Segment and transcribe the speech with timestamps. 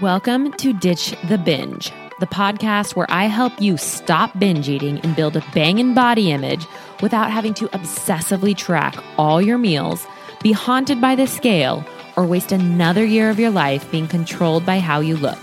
[0.00, 5.14] Welcome to Ditch the Binge, the podcast where I help you stop binge eating and
[5.14, 6.66] build a banging body image
[7.02, 10.04] without having to obsessively track all your meals,
[10.42, 11.84] be haunted by the scale,
[12.16, 15.38] or waste another year of your life being controlled by how you look.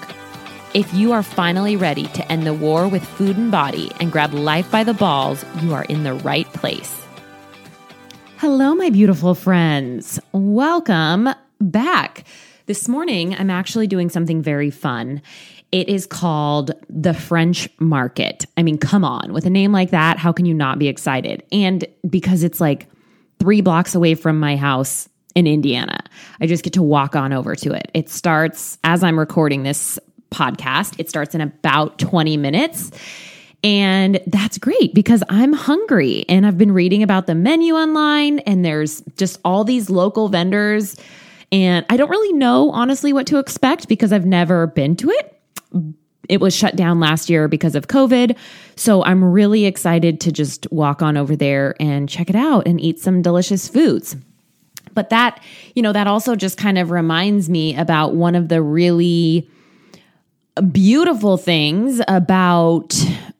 [0.74, 4.34] If you are finally ready to end the war with food and body and grab
[4.34, 7.02] life by the balls, you are in the right place.
[8.38, 10.20] Hello, my beautiful friends.
[10.34, 11.30] Welcome
[11.62, 12.26] back.
[12.70, 15.24] This morning, I'm actually doing something very fun.
[15.72, 18.46] It is called the French Market.
[18.58, 21.42] I mean, come on, with a name like that, how can you not be excited?
[21.52, 22.86] And because it's like
[23.40, 25.98] three blocks away from my house in Indiana,
[26.40, 27.90] I just get to walk on over to it.
[27.96, 29.98] It starts as I'm recording this
[30.30, 32.92] podcast, it starts in about 20 minutes.
[33.64, 38.64] And that's great because I'm hungry and I've been reading about the menu online and
[38.64, 40.98] there's just all these local vendors
[41.52, 45.42] and I don't really know, honestly, what to expect because I've never been to it.
[46.28, 48.38] It was shut down last year because of COVID.
[48.76, 52.80] So I'm really excited to just walk on over there and check it out and
[52.80, 54.16] eat some delicious foods.
[54.94, 55.42] But that,
[55.76, 59.50] you know, that also just kind of reminds me about one of the really
[60.72, 62.94] beautiful things about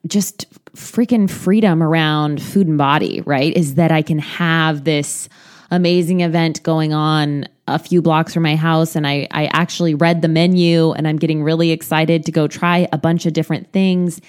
[0.06, 3.56] just freaking freedom around food and body, right?
[3.56, 5.28] Is that I can have this
[5.70, 10.22] amazing event going on a few blocks from my house and I, I actually read
[10.22, 14.20] the menu and I'm getting really excited to go try a bunch of different things.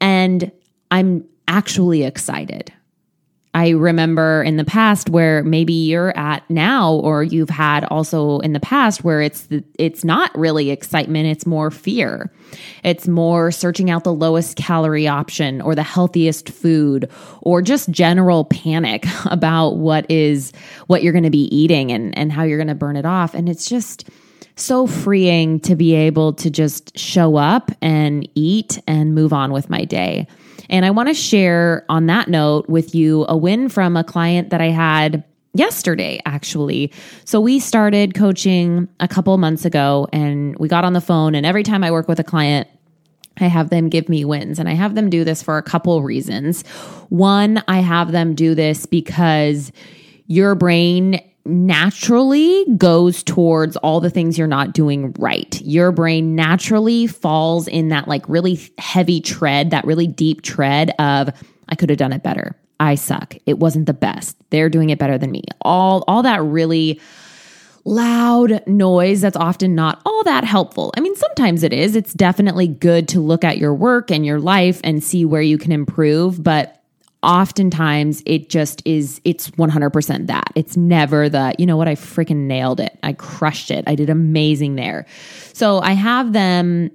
[0.00, 0.50] And
[0.90, 2.72] I'm actually excited,
[3.54, 8.54] I remember in the past where maybe you're at now or you've had also in
[8.54, 12.32] the past where it's the, it's not really excitement it's more fear.
[12.82, 17.10] It's more searching out the lowest calorie option or the healthiest food
[17.42, 20.52] or just general panic about what is
[20.86, 23.34] what you're going to be eating and and how you're going to burn it off
[23.34, 24.08] and it's just
[24.56, 29.70] so freeing to be able to just show up and eat and move on with
[29.70, 30.26] my day.
[30.68, 34.50] And I want to share on that note with you a win from a client
[34.50, 35.24] that I had
[35.54, 36.92] yesterday, actually.
[37.24, 41.34] So we started coaching a couple months ago and we got on the phone.
[41.34, 42.68] And every time I work with a client,
[43.38, 46.02] I have them give me wins and I have them do this for a couple
[46.02, 46.66] reasons.
[47.08, 49.72] One, I have them do this because
[50.26, 55.60] your brain naturally goes towards all the things you're not doing right.
[55.62, 61.30] Your brain naturally falls in that like really heavy tread, that really deep tread of
[61.68, 62.56] I could have done it better.
[62.78, 63.34] I suck.
[63.46, 64.36] It wasn't the best.
[64.50, 65.44] They're doing it better than me.
[65.62, 67.00] All all that really
[67.84, 70.92] loud noise that's often not all that helpful.
[70.96, 71.96] I mean, sometimes it is.
[71.96, 75.58] It's definitely good to look at your work and your life and see where you
[75.58, 76.81] can improve, but
[77.22, 80.52] oftentimes it just is it's 100% that.
[80.54, 81.88] It's never the you know what?
[81.88, 82.98] I freaking nailed it.
[83.02, 83.84] I crushed it.
[83.86, 85.06] I did amazing there.
[85.52, 86.90] So i have them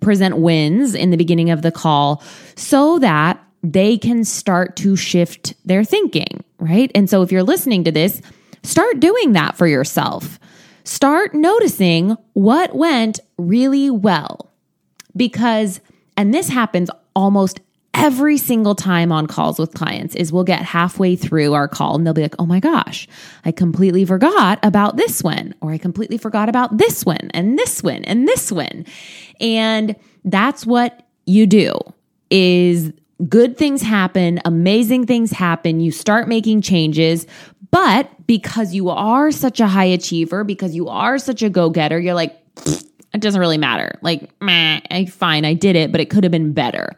[0.00, 2.22] present wins in the beginning of the call
[2.56, 6.90] so that they can start to shift their thinking right?
[6.94, 8.20] And so if you're listening to this
[8.62, 10.38] start doing that for yourself.
[10.84, 14.52] Start noticing what went really well.
[15.16, 15.80] Because
[16.16, 17.60] and this happens almost
[17.94, 22.06] every single time on calls with clients is we'll get halfway through our call and
[22.06, 23.08] they'll be like, oh my gosh,
[23.44, 27.82] I completely forgot about this one, or I completely forgot about this one and this
[27.82, 28.86] one and this one.
[29.40, 31.74] And that's what you do
[32.30, 32.92] is
[33.28, 37.26] good things happen, amazing things happen, you start making changes,
[37.70, 42.14] but because you are such a high achiever, because you are such a go-getter, you're
[42.14, 42.36] like,
[43.12, 43.98] it doesn't really matter.
[44.02, 46.96] Like, meh, fine, I did it, but it could have been better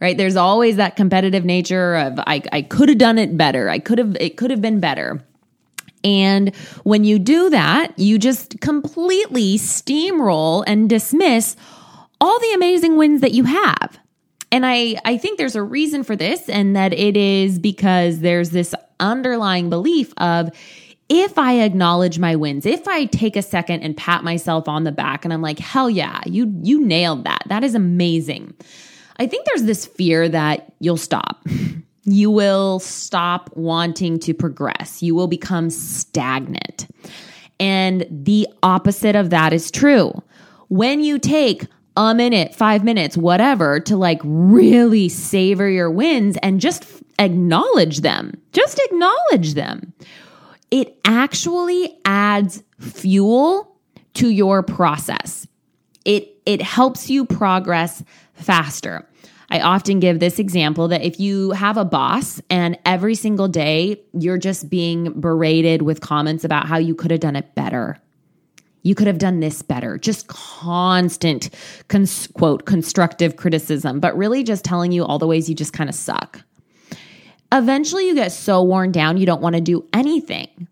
[0.00, 0.16] right?
[0.16, 3.68] There's always that competitive nature of I, I could have done it better.
[3.68, 5.22] I could have, it could have been better.
[6.02, 11.56] And when you do that, you just completely steamroll and dismiss
[12.20, 13.98] all the amazing wins that you have.
[14.52, 18.50] And I, I think there's a reason for this, and that it is because there's
[18.50, 20.50] this underlying belief of
[21.08, 24.92] if I acknowledge my wins, if I take a second and pat myself on the
[24.92, 27.42] back and I'm like, hell yeah, you you nailed that.
[27.46, 28.54] That is amazing.
[29.20, 31.46] I think there's this fear that you'll stop.
[32.04, 35.02] You will stop wanting to progress.
[35.02, 36.86] You will become stagnant.
[37.60, 40.22] And the opposite of that is true.
[40.68, 41.66] When you take
[41.98, 46.86] a minute, five minutes, whatever, to like really savor your wins and just
[47.18, 49.92] acknowledge them, just acknowledge them,
[50.70, 53.76] it actually adds fuel
[54.14, 55.46] to your process.
[56.06, 58.02] It, it helps you progress
[58.32, 59.06] faster.
[59.50, 64.00] I often give this example that if you have a boss and every single day
[64.12, 67.98] you're just being berated with comments about how you could have done it better,
[68.82, 69.98] You could have done this better.
[69.98, 71.50] Just constant,
[71.88, 75.90] cons- quote, constructive criticism, but really just telling you all the ways you just kind
[75.90, 76.42] of suck.
[77.52, 80.68] Eventually, you get so worn down, you don't want to do anything.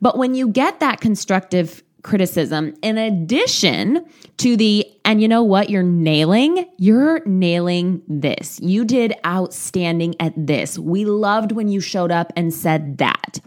[0.00, 4.04] But when you get that constructive criticism, in addition
[4.38, 8.58] to the, and you know what, you're nailing, you're nailing this.
[8.60, 10.78] You did outstanding at this.
[10.78, 13.40] We loved when you showed up and said that.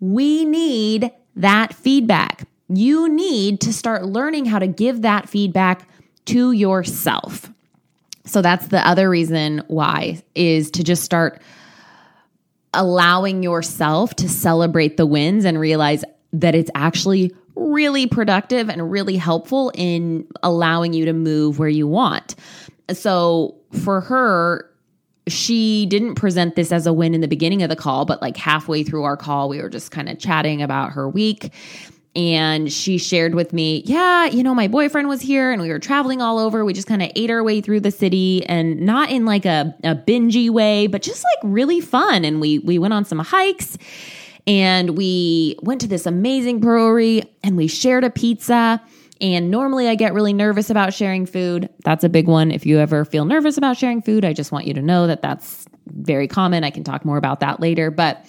[0.00, 2.48] We need that feedback.
[2.68, 5.88] You need to start learning how to give that feedback
[6.26, 7.50] to yourself.
[8.24, 11.40] So that's the other reason why is to just start
[12.74, 19.16] allowing yourself to celebrate the wins and realize that it's actually really productive and really
[19.16, 22.36] helpful in allowing you to move where you want.
[22.92, 24.70] So for her,
[25.26, 28.36] she didn't present this as a win in the beginning of the call, but like
[28.36, 31.52] halfway through our call, we were just kind of chatting about her week
[32.16, 35.78] and she shared with me, yeah, you know, my boyfriend was here and we were
[35.78, 36.64] traveling all over.
[36.64, 39.76] We just kind of ate our way through the city and not in like a,
[39.84, 42.24] a bingey way, but just like really fun.
[42.24, 43.76] And we we went on some hikes
[44.46, 48.82] and we went to this amazing brewery and we shared a pizza.
[49.20, 51.70] And normally I get really nervous about sharing food.
[51.84, 52.50] That's a big one.
[52.50, 55.22] If you ever feel nervous about sharing food, I just want you to know that
[55.22, 56.64] that's very common.
[56.64, 57.90] I can talk more about that later.
[57.90, 58.26] But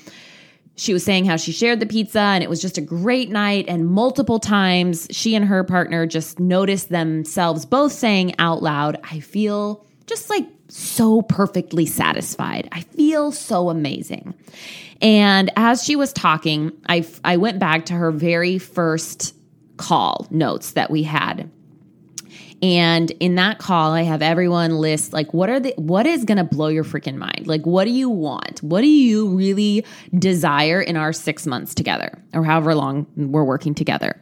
[0.75, 3.65] she was saying how she shared the pizza and it was just a great night.
[3.67, 9.19] And multiple times she and her partner just noticed themselves both saying out loud, I
[9.19, 12.67] feel just like so perfectly satisfied.
[12.71, 14.33] I feel so amazing.
[15.01, 19.35] And as she was talking, I, I went back to her very first
[19.77, 21.49] call notes that we had
[22.61, 26.39] and in that call, I have everyone list like what are the what is going
[26.39, 27.45] to blow your freaking mind?
[27.45, 28.63] Like what do you want?
[28.63, 29.85] What do you really
[30.17, 34.21] desire in our 6 months together or however long we're working together?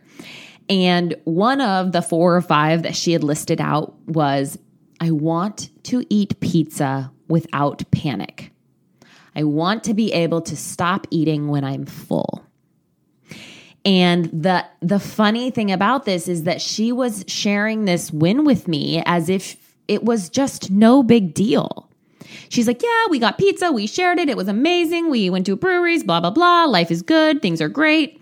[0.68, 4.57] And one of the four or five that she had listed out was
[5.00, 8.51] I want to eat pizza without panic.
[9.36, 12.45] I want to be able to stop eating when I'm full.
[13.83, 18.68] And the the funny thing about this is that she was sharing this win with
[18.68, 19.57] me as if
[19.88, 21.89] it was just no big deal.
[22.50, 25.12] She's like, "Yeah, we got pizza, we shared it, it was amazing.
[25.12, 26.65] We went to breweries, blah blah blah.
[26.65, 28.19] Life is good, things are great."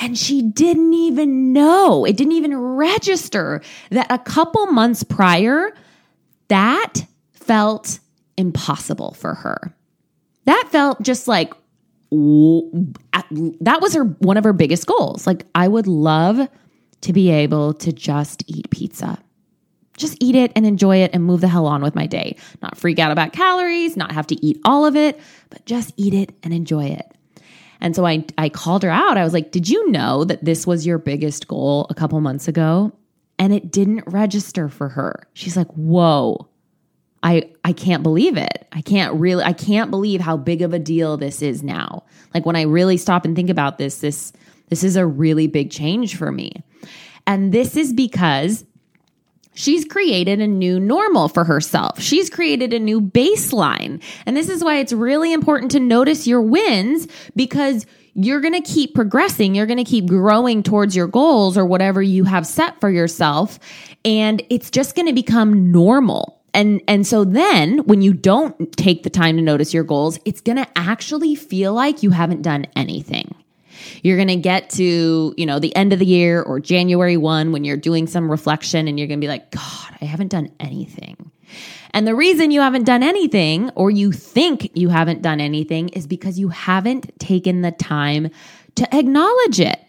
[0.00, 3.60] And she didn't even know, it didn't even register
[3.90, 5.74] that a couple months prior,
[6.48, 7.98] that felt
[8.36, 9.74] impossible for her.
[10.44, 11.52] That felt just like
[12.10, 15.26] that was her one of her biggest goals.
[15.26, 16.48] Like I would love
[17.02, 19.18] to be able to just eat pizza.
[19.96, 22.36] Just eat it and enjoy it and move the hell on with my day.
[22.62, 26.14] Not freak out about calories, not have to eat all of it, but just eat
[26.14, 27.12] it and enjoy it.
[27.80, 29.16] And so I I called her out.
[29.16, 32.48] I was like, "Did you know that this was your biggest goal a couple months
[32.48, 32.92] ago?"
[33.38, 35.28] And it didn't register for her.
[35.34, 36.48] She's like, "Whoa."
[37.22, 38.66] I I can't believe it.
[38.72, 42.04] I can't really I can't believe how big of a deal this is now.
[42.34, 44.32] Like when I really stop and think about this, this
[44.68, 46.62] this is a really big change for me.
[47.26, 48.64] And this is because
[49.58, 52.00] she's created a new normal for herself.
[52.00, 54.00] She's created a new baseline.
[54.24, 57.84] And this is why it's really important to notice your wins because
[58.14, 59.54] you're going to keep progressing.
[59.54, 63.58] You're going to keep growing towards your goals or whatever you have set for yourself.
[64.04, 69.02] And it's just going to become normal and and so then when you don't take
[69.02, 72.64] the time to notice your goals it's going to actually feel like you haven't done
[72.74, 73.34] anything
[74.02, 77.52] you're going to get to you know the end of the year or january 1
[77.52, 80.50] when you're doing some reflection and you're going to be like god i haven't done
[80.60, 81.30] anything.
[81.92, 86.06] And the reason you haven't done anything or you think you haven't done anything is
[86.06, 88.30] because you haven't taken the time
[88.74, 89.80] to acknowledge it.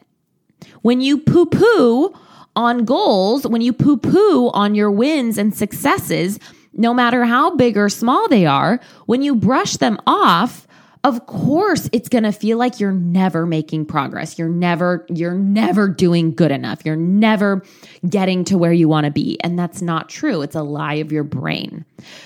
[0.81, 2.13] When you poo poo
[2.55, 6.39] on goals, when you poo poo on your wins and successes,
[6.73, 10.67] no matter how big or small they are, when you brush them off,
[11.03, 14.37] of course it's going to feel like you're never making progress.
[14.37, 16.81] You're never you're never doing good enough.
[16.83, 17.63] You're never
[18.07, 19.39] getting to where you want to be.
[19.41, 20.41] And that's not true.
[20.41, 21.85] It's a lie of your brain.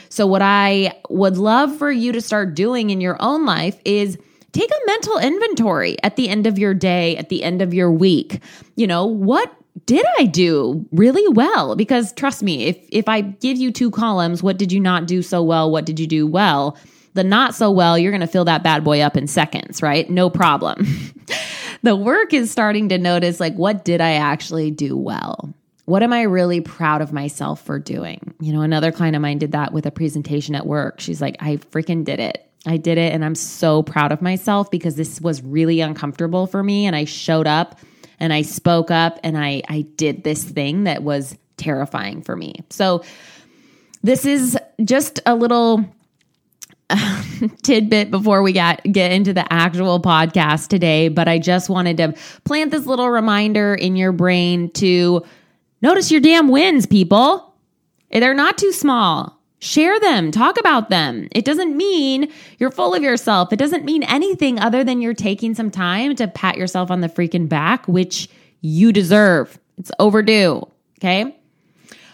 [0.09, 4.17] So what I would love for you to start doing in your own life is
[4.53, 7.91] take a mental inventory at the end of your day, at the end of your
[7.91, 8.39] week.
[8.75, 9.53] You know, what
[9.85, 11.75] did I do really well?
[11.75, 15.21] Because trust me, if if I give you two columns, what did you not do
[15.21, 15.69] so well?
[15.69, 16.75] What did you do well?
[17.13, 20.09] The not so well, you're going to fill that bad boy up in seconds, right?
[20.09, 20.87] No problem.
[21.83, 25.53] the work is starting to notice like what did I actually do well?
[25.85, 28.33] What am I really proud of myself for doing?
[28.39, 30.99] You know, another client of mine did that with a presentation at work.
[31.01, 32.49] She's like, I freaking did it.
[32.65, 36.63] I did it and I'm so proud of myself because this was really uncomfortable for
[36.63, 37.79] me and I showed up
[38.19, 42.63] and I spoke up and I, I did this thing that was terrifying for me.
[42.69, 43.03] So,
[44.01, 45.85] this is just a little
[47.63, 52.13] tidbit before we get get into the actual podcast today, but I just wanted to
[52.43, 55.23] plant this little reminder in your brain to
[55.81, 57.53] notice your damn wins, people.
[58.11, 59.39] They're not too small.
[59.59, 61.29] Share them, talk about them.
[61.31, 63.53] It doesn't mean you're full of yourself.
[63.53, 67.07] It doesn't mean anything other than you're taking some time to pat yourself on the
[67.07, 69.57] freaking back, which you deserve.
[69.77, 70.67] It's overdue.
[70.99, 71.35] Okay.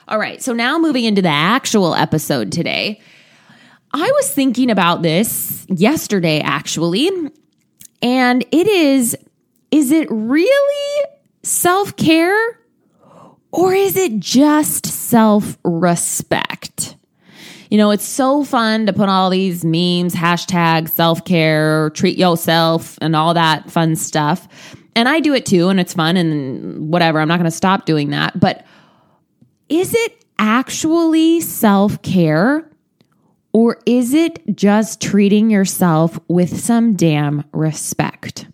[0.07, 0.41] All right.
[0.43, 3.01] So now moving into the actual episode today.
[3.91, 7.09] I was thinking about this yesterday, actually,
[8.01, 9.17] and it is
[9.71, 11.05] is it really
[11.43, 12.59] self care
[13.51, 16.95] or is it just self respect?
[17.69, 22.97] You know, it's so fun to put all these memes, hashtag self care, treat yourself,
[23.01, 24.47] and all that fun stuff.
[24.95, 27.19] And I do it too, and it's fun and whatever.
[27.19, 28.39] I'm not going to stop doing that.
[28.39, 28.65] But
[29.67, 32.68] is it actually self care?
[33.51, 38.45] Or is it just treating yourself with some damn respect?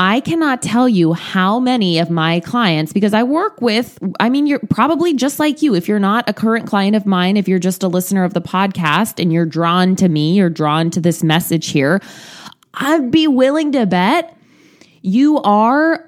[0.00, 4.46] I cannot tell you how many of my clients, because I work with, I mean,
[4.46, 5.74] you're probably just like you.
[5.74, 8.40] If you're not a current client of mine, if you're just a listener of the
[8.40, 12.00] podcast and you're drawn to me, you're drawn to this message here,
[12.74, 14.36] I'd be willing to bet
[15.02, 16.07] you are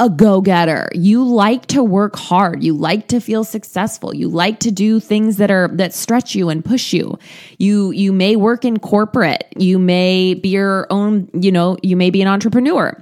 [0.00, 0.88] a go getter.
[0.94, 2.64] You like to work hard.
[2.64, 4.14] You like to feel successful.
[4.14, 7.18] You like to do things that are, that stretch you and push you.
[7.58, 9.46] You, you may work in corporate.
[9.56, 12.96] You may be your own, you know, you may be an entrepreneur.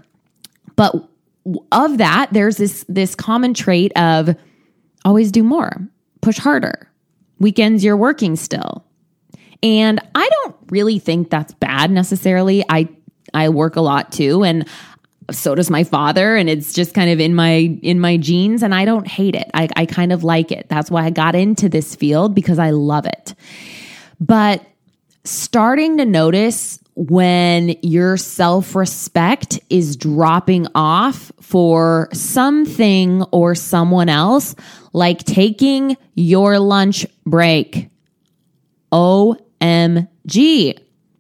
[0.75, 1.09] But
[1.71, 4.37] of that, there's this, this common trait of
[5.05, 5.89] always do more,
[6.21, 6.91] push harder.
[7.39, 8.85] Weekends, you're working still.
[9.63, 12.65] And I don't really think that's bad necessarily.
[12.69, 12.89] I
[13.35, 14.67] I work a lot too and
[15.31, 18.75] so does my father and it's just kind of in my in my genes and
[18.75, 19.51] i don't hate it.
[19.55, 20.69] I, I kind of like it.
[20.69, 23.35] That's why i got into this field because i love it.
[24.21, 24.65] But
[25.25, 34.57] starting to notice when your self-respect is dropping off for something or someone else
[34.93, 37.91] like taking your lunch break.
[38.91, 40.09] Omg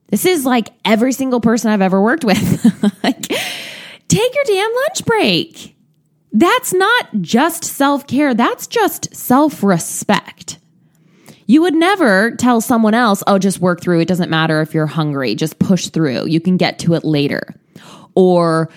[0.09, 2.65] this is like every single person i've ever worked with
[3.05, 3.21] like
[4.09, 5.77] take your damn lunch break.
[6.33, 10.59] That's not just self care, that's just self respect.
[11.47, 14.01] You would never tell someone else, oh, just work through.
[14.01, 16.27] It doesn't matter if you're hungry, just push through.
[16.27, 17.55] You can get to it later.
[18.15, 18.69] Or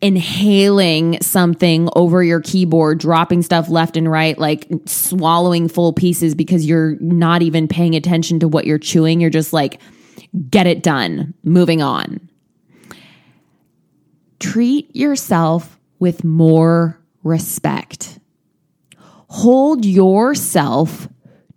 [0.00, 6.64] inhaling something over your keyboard, dropping stuff left and right, like swallowing full pieces because
[6.64, 9.20] you're not even paying attention to what you're chewing.
[9.20, 9.80] You're just like,
[10.48, 12.30] get it done, moving on
[14.40, 18.18] treat yourself with more respect.
[19.28, 21.08] Hold yourself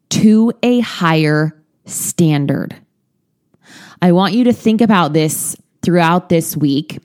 [0.09, 2.75] to a higher standard.
[3.99, 6.99] I want you to think about this throughout this week.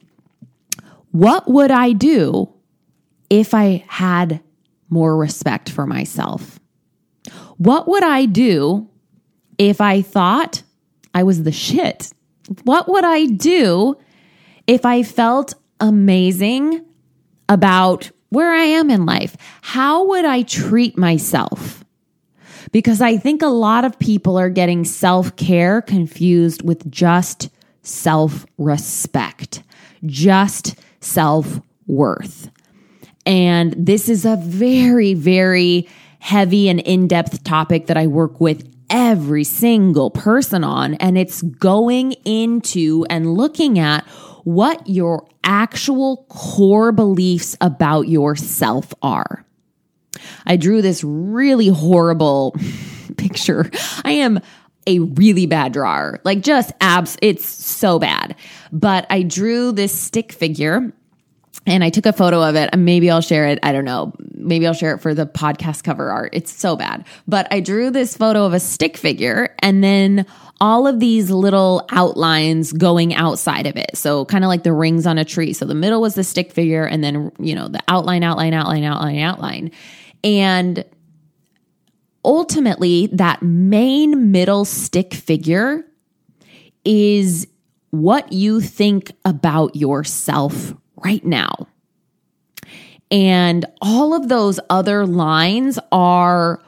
[1.12, 2.52] What would I do
[3.30, 4.40] if I had
[4.90, 6.61] more respect for myself?
[7.57, 8.88] What would I do
[9.59, 10.62] if I thought
[11.14, 12.12] I was the shit?
[12.64, 13.97] What would I do
[14.66, 16.85] if I felt amazing
[17.48, 19.36] about where I am in life.
[19.62, 21.84] How would I treat myself?
[22.72, 27.48] Because I think a lot of people are getting self care confused with just
[27.82, 29.62] self respect,
[30.04, 32.50] just self worth.
[33.24, 35.88] And this is a very, very
[36.20, 40.94] heavy and in depth topic that I work with every single person on.
[40.94, 44.06] And it's going into and looking at
[44.45, 49.45] what your actual core beliefs about yourself are.
[50.47, 52.57] I drew this really horrible
[53.16, 53.71] picture.
[54.04, 54.40] I am
[54.87, 58.35] a really bad drawer, like just abs, it's so bad.
[58.73, 60.92] But I drew this stick figure
[61.66, 62.75] and I took a photo of it.
[62.76, 63.59] Maybe I'll share it.
[63.62, 64.14] I don't know.
[64.35, 66.30] Maybe I'll share it for the podcast cover art.
[66.33, 67.04] It's so bad.
[67.26, 70.25] But I drew this photo of a stick figure and then
[70.60, 73.96] all of these little outlines going outside of it.
[73.96, 75.52] So kind of like the rings on a tree.
[75.52, 78.84] So the middle was the stick figure and then, you know, the outline, outline, outline,
[78.84, 79.70] outline, outline.
[80.24, 80.84] And
[82.24, 85.84] ultimately that main middle stick figure
[86.84, 87.46] is
[87.90, 91.68] what you think about yourself right now.
[93.10, 96.60] And all of those other lines are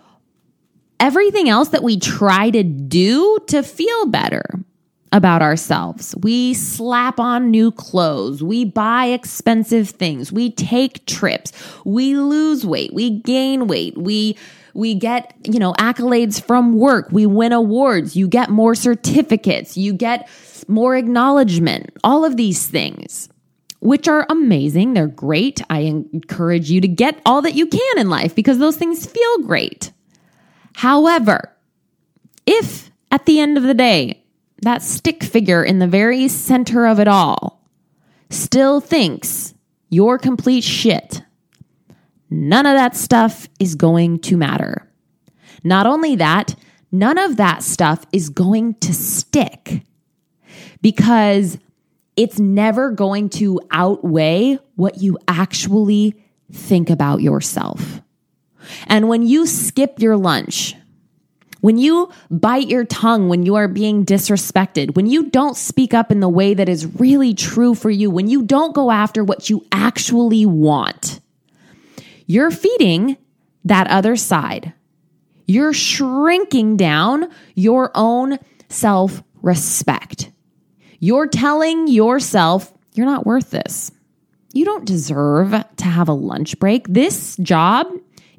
[1.01, 4.45] everything else that we try to do to feel better.
[5.13, 6.15] about ourselves.
[6.23, 8.43] We slap on new clothes.
[8.43, 10.31] We buy expensive things.
[10.31, 11.53] We take trips.
[11.85, 12.93] We lose weight.
[12.95, 13.97] We gain weight.
[13.99, 14.37] We
[14.73, 17.09] we get, you know, accolades from work.
[17.11, 18.15] We win awards.
[18.15, 19.77] You get more certificates.
[19.77, 20.29] You get
[20.69, 21.91] more acknowledgement.
[22.05, 23.29] All of these things,
[23.81, 24.95] which are amazing.
[24.95, 25.61] They're great.
[25.69, 29.39] I encourage you to get all that you can in life because those things feel
[29.39, 29.91] great.
[30.81, 31.55] However,
[32.47, 34.25] if at the end of the day,
[34.63, 37.63] that stick figure in the very center of it all
[38.31, 39.53] still thinks
[39.91, 41.21] you're complete shit,
[42.31, 44.91] none of that stuff is going to matter.
[45.63, 46.55] Not only that,
[46.91, 49.83] none of that stuff is going to stick
[50.81, 51.59] because
[52.17, 58.01] it's never going to outweigh what you actually think about yourself.
[58.87, 60.75] And when you skip your lunch,
[61.61, 66.11] when you bite your tongue when you are being disrespected, when you don't speak up
[66.11, 69.51] in the way that is really true for you, when you don't go after what
[69.51, 71.21] you actually want,
[72.27, 73.17] you're feeding
[73.65, 74.73] that other side.
[75.47, 78.39] You're shrinking down your own
[78.69, 80.31] self respect.
[81.01, 83.91] You're telling yourself you're not worth this.
[84.53, 86.87] You don't deserve to have a lunch break.
[86.89, 87.87] This job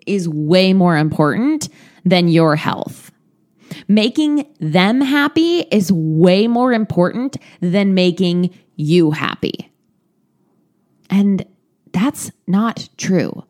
[0.05, 1.69] is way more important
[2.05, 3.11] than your health.
[3.87, 9.71] Making them happy is way more important than making you happy.
[11.09, 11.45] And
[11.91, 13.45] that's not true.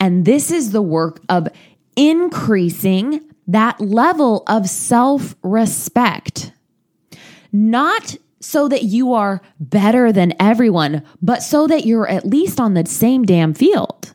[0.00, 1.48] And this is the work of
[1.96, 6.52] increasing that level of self respect.
[7.52, 12.74] Not so that you are better than everyone, but so that you're at least on
[12.74, 14.14] the same damn field.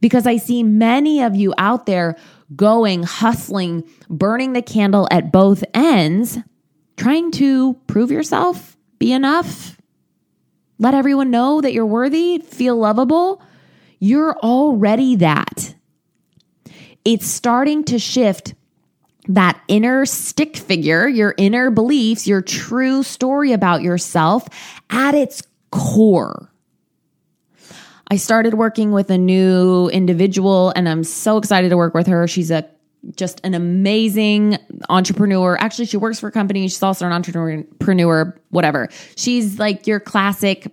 [0.00, 2.16] Because I see many of you out there
[2.56, 6.38] going, hustling, burning the candle at both ends,
[6.96, 9.76] trying to prove yourself, be enough,
[10.78, 13.42] let everyone know that you're worthy, feel lovable.
[13.98, 15.74] You're already that.
[17.04, 18.54] It's starting to shift
[19.28, 24.48] that inner stick figure, your inner beliefs, your true story about yourself
[24.88, 26.49] at its core.
[28.10, 32.26] I started working with a new individual and I'm so excited to work with her.
[32.26, 32.68] She's a
[33.16, 34.58] just an amazing
[34.90, 35.56] entrepreneur.
[35.58, 36.68] Actually, she works for a company.
[36.68, 38.88] She's also an entrepreneur, whatever.
[39.16, 40.70] She's like your classic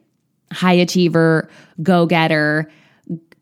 [0.51, 1.49] high achiever,
[1.81, 2.69] go getter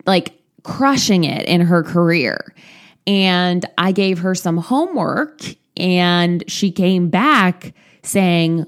[0.05, 2.53] like crushing it in her career.
[3.07, 5.41] And I gave her some homework
[5.77, 8.65] and she came back saying,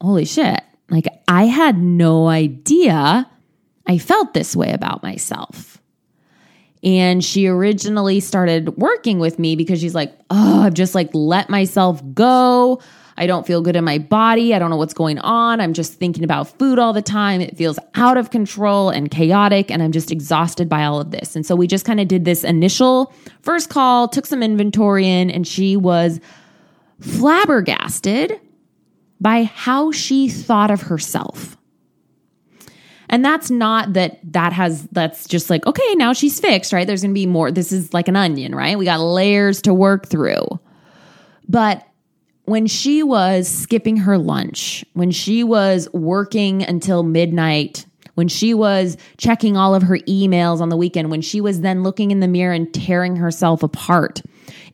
[0.00, 3.28] Holy shit, like I had no idea
[3.86, 5.80] I felt this way about myself.
[6.82, 11.48] And she originally started working with me because she's like, Oh, I've just like let
[11.48, 12.80] myself go.
[13.18, 14.54] I don't feel good in my body.
[14.54, 15.60] I don't know what's going on.
[15.60, 17.40] I'm just thinking about food all the time.
[17.40, 21.34] It feels out of control and chaotic, and I'm just exhausted by all of this.
[21.34, 25.30] And so we just kind of did this initial first call, took some inventory in,
[25.30, 26.20] and she was
[27.00, 28.38] flabbergasted
[29.18, 31.56] by how she thought of herself.
[33.16, 36.86] And that's not that that has, that's just like, okay, now she's fixed, right?
[36.86, 37.50] There's going to be more.
[37.50, 38.76] This is like an onion, right?
[38.76, 40.44] We got layers to work through.
[41.48, 41.82] But
[42.44, 48.98] when she was skipping her lunch, when she was working until midnight, when she was
[49.16, 52.28] checking all of her emails on the weekend, when she was then looking in the
[52.28, 54.20] mirror and tearing herself apart,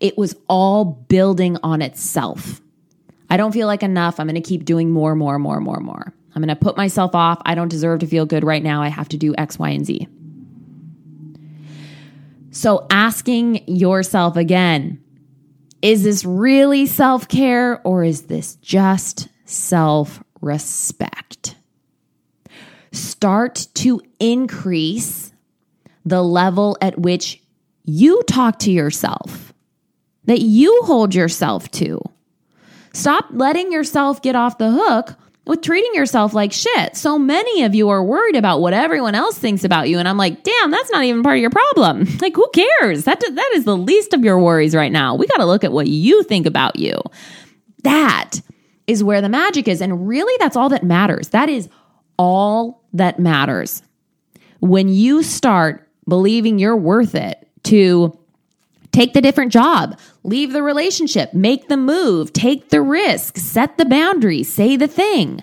[0.00, 2.60] it was all building on itself.
[3.30, 4.18] I don't feel like enough.
[4.18, 6.12] I'm going to keep doing more, more, more, more, more.
[6.34, 7.40] I'm going to put myself off.
[7.44, 8.82] I don't deserve to feel good right now.
[8.82, 10.08] I have to do X, Y, and Z.
[12.50, 15.02] So asking yourself again,
[15.80, 21.56] is this really self care or is this just self respect?
[22.92, 25.32] Start to increase
[26.04, 27.42] the level at which
[27.84, 29.52] you talk to yourself,
[30.24, 32.00] that you hold yourself to.
[32.92, 36.96] Stop letting yourself get off the hook with treating yourself like shit.
[36.96, 39.98] So many of you are worried about what everyone else thinks about you.
[39.98, 42.06] And I'm like, damn, that's not even part of your problem.
[42.22, 43.04] Like, who cares?
[43.04, 45.16] That, that is the least of your worries right now.
[45.16, 46.94] We got to look at what you think about you.
[47.82, 48.40] That
[48.86, 49.80] is where the magic is.
[49.80, 51.30] And really, that's all that matters.
[51.30, 51.68] That is
[52.16, 53.82] all that matters.
[54.60, 58.16] When you start believing you're worth it to
[58.92, 63.84] take the different job, leave the relationship, make the move, take the risk, set the
[63.84, 65.42] boundary, say the thing.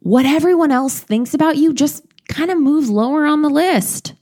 [0.00, 4.14] What everyone else thinks about you just kind of moves lower on the list.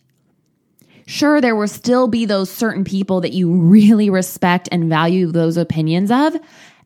[1.07, 5.57] Sure, there will still be those certain people that you really respect and value those
[5.57, 6.37] opinions of.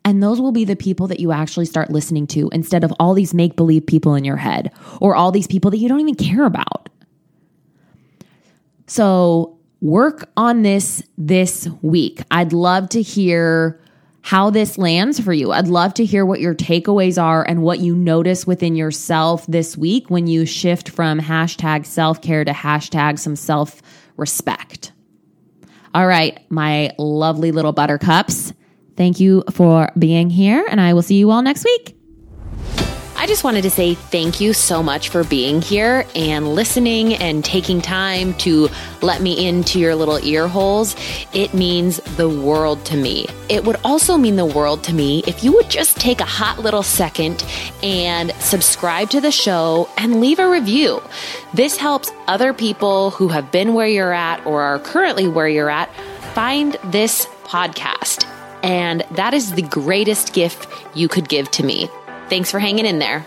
[0.05, 3.15] And those will be the people that you actually start listening to instead of all
[3.15, 6.15] these make believe people in your head or all these people that you don't even
[6.15, 6.89] care about.
[8.87, 12.23] So work on this this week.
[12.31, 13.81] I'd love to hear
[14.23, 15.53] how this lands for you.
[15.53, 19.77] I'd love to hear what your takeaways are and what you notice within yourself this
[19.77, 23.81] week when you shift from hashtag self care to hashtag some self
[24.17, 24.93] respect.
[25.95, 28.53] All right, my lovely little buttercups.
[28.97, 32.00] Thank you for being here, and I will see you all next week.
[33.21, 37.45] I just wanted to say thank you so much for being here and listening and
[37.45, 38.71] taking time to
[39.03, 40.97] let me into your little ear holes.
[41.35, 43.27] It means the world to me.
[43.51, 46.61] It would also mean the world to me if you would just take a hot
[46.61, 47.45] little second
[47.83, 51.03] and subscribe to the show and leave a review.
[51.53, 55.69] This helps other people who have been where you're at or are currently where you're
[55.69, 55.95] at
[56.33, 58.27] find this podcast.
[58.63, 61.91] And that is the greatest gift you could give to me.
[62.31, 63.27] Thanks for hanging in there.